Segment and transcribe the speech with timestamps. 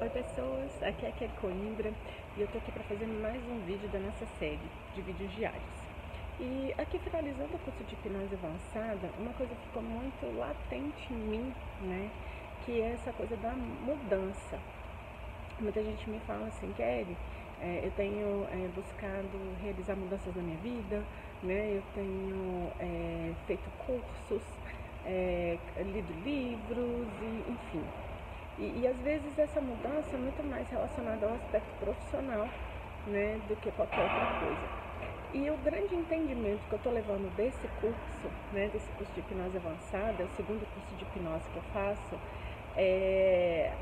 [0.00, 1.92] Oi pessoas, aqui é a Kelly Coimbra
[2.36, 4.60] e eu tô aqui para fazer mais um vídeo da nossa série
[4.94, 5.60] de vídeos diários.
[6.38, 11.54] E aqui finalizando o curso de hipnose avançada, uma coisa ficou muito latente em mim,
[11.80, 12.12] né?
[12.64, 14.60] Que é essa coisa da mudança.
[15.58, 17.16] Muita gente me fala assim, Kelly,
[17.60, 21.02] é, eu tenho é, buscado realizar mudanças na minha vida,
[21.42, 21.72] né?
[21.74, 24.46] Eu tenho é, feito cursos,
[25.04, 28.07] é, lido livros e enfim
[28.58, 32.48] e, e, às vezes essa mudança é muito mais relacionada ao aspecto profissional
[33.06, 34.88] né, do que qualquer outra coisa.
[35.32, 39.56] E o grande entendimento que eu estou levando desse curso, né, desse curso de hipnose
[39.56, 42.14] avançada, o segundo curso de hipnose que eu faço,
[42.70, 43.72] está é,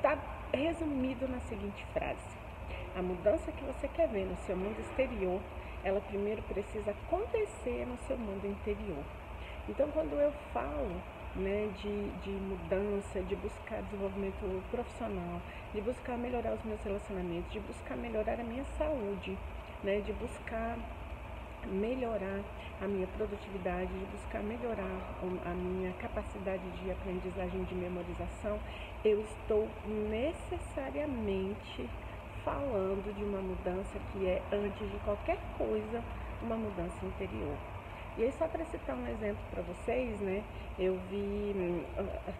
[0.00, 0.18] tá
[0.52, 2.38] resumido na seguinte frase.
[2.96, 5.40] A mudança que você quer ver no seu mundo exterior,
[5.82, 9.04] ela primeiro precisa acontecer no seu mundo interior.
[9.68, 11.02] Então, quando eu falo
[11.36, 15.40] né, de, de mudança, de buscar desenvolvimento profissional,
[15.74, 19.36] de buscar melhorar os meus relacionamentos, de buscar melhorar a minha saúde,
[19.82, 20.78] né, de buscar
[21.66, 22.40] melhorar
[22.80, 25.00] a minha produtividade, de buscar melhorar
[25.46, 28.58] a minha capacidade de aprendizagem, de memorização,
[29.04, 29.68] eu estou
[30.10, 31.88] necessariamente
[32.44, 36.02] falando de uma mudança que é, antes de qualquer coisa,
[36.42, 37.73] uma mudança interior.
[38.16, 40.44] E aí, só para citar um exemplo para vocês, né?
[40.78, 41.84] Eu vi, hum,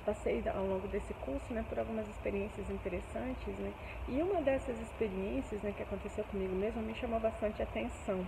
[0.05, 3.73] passei ao longo desse curso, né, por algumas experiências interessantes, né?
[4.09, 8.25] E uma dessas experiências, né, que aconteceu comigo mesmo, me chamou bastante atenção.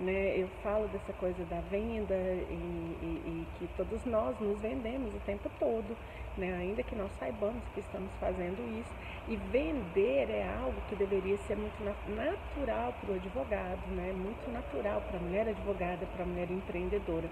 [0.00, 5.14] Né, eu falo dessa coisa da venda e, e, e, que todos nós nos vendemos
[5.14, 5.94] o tempo todo,
[6.38, 8.90] né, ainda que nós saibamos que estamos fazendo isso.
[9.28, 15.02] E vender é algo que deveria ser muito natural para o advogado, né, muito natural
[15.02, 17.28] para a mulher advogada, para a mulher empreendedora.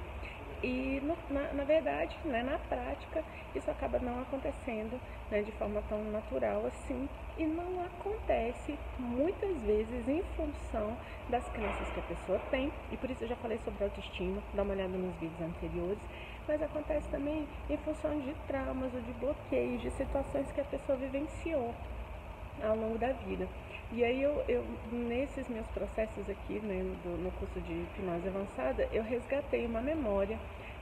[0.63, 5.83] E no, na, na, verdade, né, na prática, isso acaba não acontecendo né, de forma
[5.89, 10.97] tão natural assim e não acontece muitas vezes em função
[11.29, 12.73] das crenças que a pessoa tem.
[12.91, 16.03] E por isso eu já falei sobre autoestima, dá uma olhada nos vídeos anteriores,
[16.49, 20.99] mas acontece também em função de traumas ou de bloqueios, de situações que a pessoa
[20.99, 21.73] vivenciou
[22.63, 23.49] ao longo da vida.
[23.91, 24.63] E aí eu, eu
[24.93, 30.39] nesses meus processos aqui, né, do, no curso de hipnose avançada, eu resgatei uma memória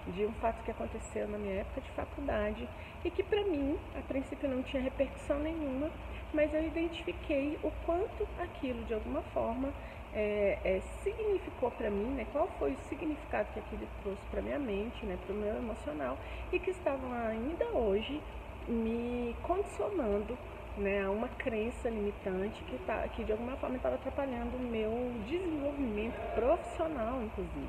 [0.09, 2.69] de um fato que aconteceu na minha época de faculdade
[3.05, 5.89] e que para mim, a princípio, não tinha repercussão nenhuma,
[6.35, 9.73] mas eu identifiquei o quanto aquilo, de alguma forma,
[10.13, 14.59] é, é, significou para mim, né, qual foi o significado que aquilo trouxe para minha
[14.59, 16.19] mente, né, para o meu emocional
[16.51, 18.21] e que estavam ainda hoje
[18.67, 20.37] me condicionando
[20.77, 25.13] né, a uma crença limitante que, tá, que de alguma forma estava atrapalhando o meu
[25.27, 27.69] desenvolvimento profissional, inclusive.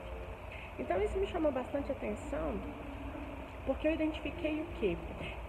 [0.80, 2.56] Então isso me chamou bastante atenção
[3.68, 4.98] porque eu identifiquei o que?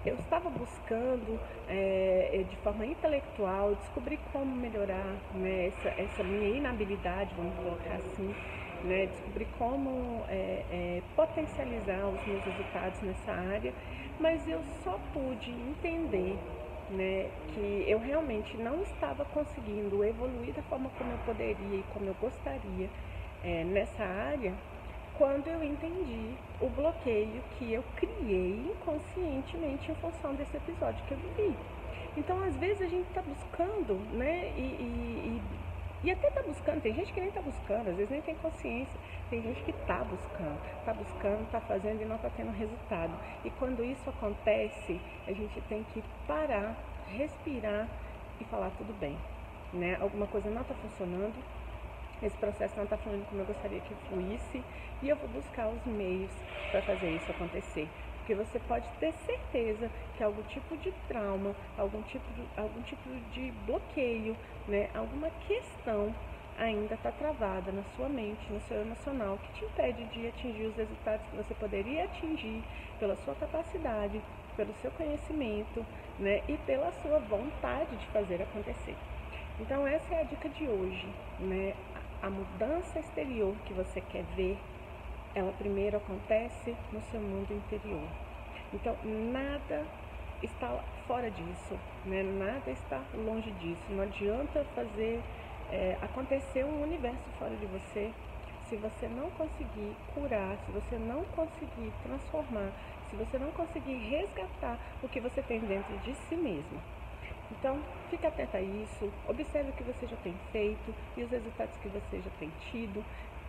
[0.04, 7.32] Eu estava buscando é, de forma intelectual descobrir como melhorar né, essa, essa minha inabilidade,
[7.36, 8.34] vamos colocar assim,
[8.82, 13.72] né, descobrir como é, é, potencializar os meus resultados nessa área,
[14.18, 16.36] mas eu só pude entender
[16.90, 22.06] né, que eu realmente não estava conseguindo evoluir da forma como eu poderia e como
[22.06, 22.88] eu gostaria
[23.44, 24.54] é, nessa área,
[25.16, 31.18] quando eu entendi o bloqueio que eu criei inconscientemente em função desse episódio que eu
[31.18, 31.54] vivi.
[32.16, 35.42] Então, às vezes, a gente está buscando, né, e, e, e,
[36.04, 39.00] e até está buscando, tem gente que nem está buscando, às vezes nem tem consciência,
[39.28, 43.12] tem gente que está buscando, está buscando, está fazendo e não está tendo resultado.
[43.44, 46.76] E quando isso acontece, a gente tem que parar,
[47.08, 47.88] respirar
[48.40, 49.18] e falar tudo bem.
[49.72, 49.96] Né?
[50.00, 51.34] Alguma coisa não está funcionando,
[52.22, 54.62] esse processo não está fluindo como eu gostaria que fluísse
[55.02, 56.30] e eu vou buscar os meios
[56.70, 57.88] para fazer isso acontecer.
[58.28, 63.08] Porque você pode ter certeza que algum tipo de trauma, algum tipo de, algum tipo
[63.32, 66.14] de bloqueio, né, alguma questão
[66.58, 70.76] ainda está travada na sua mente, no seu emocional, que te impede de atingir os
[70.76, 72.62] resultados que você poderia atingir
[73.00, 74.20] pela sua capacidade,
[74.54, 75.82] pelo seu conhecimento,
[76.18, 78.96] né, e pela sua vontade de fazer acontecer.
[79.58, 81.08] Então essa é a dica de hoje,
[81.40, 81.74] né?
[82.20, 84.58] A mudança exterior que você quer ver,
[85.38, 88.08] ela primeiro acontece no seu mundo interior.
[88.72, 89.84] Então nada
[90.42, 92.22] está fora disso, né?
[92.22, 93.82] Nada está longe disso.
[93.90, 95.20] Não adianta fazer
[95.70, 98.12] é, acontecer um universo fora de você
[98.68, 102.70] se você não conseguir curar, se você não conseguir transformar,
[103.08, 106.78] se você não conseguir resgatar o que você tem dentro de si mesmo.
[107.50, 107.80] Então,
[108.10, 111.88] fique atento a isso, observe o que você já tem feito e os resultados que
[111.88, 113.02] você já tem tido.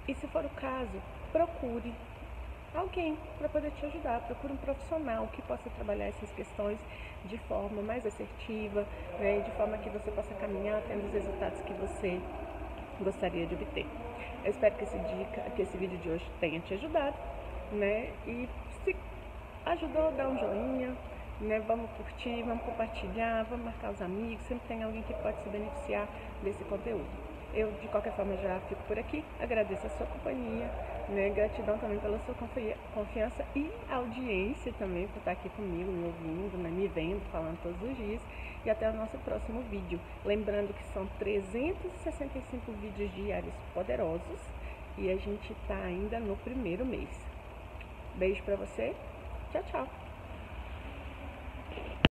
[0.10, 1.00] E se for o caso,
[1.32, 1.94] procure
[2.74, 4.20] alguém para poder te ajudar.
[4.22, 6.80] Procura um profissional que possa trabalhar essas questões
[7.26, 8.88] de forma mais assertiva,
[9.20, 12.20] né, de forma que você possa caminhar tendo os resultados que você
[13.00, 13.86] gostaria de obter.
[14.44, 17.16] Eu espero que esse, dica, que esse vídeo de hoje tenha te ajudado,
[17.74, 18.12] né?
[18.26, 18.50] E
[18.84, 18.96] se
[19.64, 20.96] ajudou, dá um joinha,
[21.40, 21.60] né?
[21.68, 26.08] Vamos curtir, vamos compartilhar, vamos marcar os amigos, sempre tem alguém que pode se beneficiar
[26.42, 27.29] desse conteúdo.
[27.54, 29.24] Eu, de qualquer forma, já fico por aqui.
[29.40, 30.70] Agradeço a sua companhia,
[31.10, 31.30] né?
[31.30, 32.36] gratidão também pela sua
[32.94, 36.70] confiança e audiência também por estar aqui comigo, me ouvindo, né?
[36.70, 38.22] me vendo, falando todos os dias.
[38.64, 40.00] E até o nosso próximo vídeo.
[40.24, 44.40] Lembrando que são 365 vídeos diários poderosos
[44.98, 47.10] e a gente está ainda no primeiro mês.
[48.16, 48.94] Beijo para você.
[49.52, 50.09] Tchau, tchau.